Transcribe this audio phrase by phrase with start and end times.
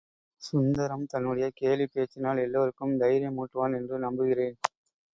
[0.41, 4.57] சுந்தரம் தன்னுடைய கேலிப் பேச்சினால் எல்லாருக்கும் தைரியமூட்டுவான் என்று நம்புகிறேன்.